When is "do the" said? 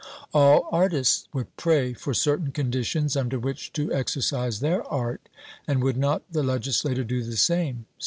7.03-7.37